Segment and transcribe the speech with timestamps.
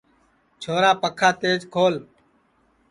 [0.61, 1.95] چھورا پکھا تیج کھول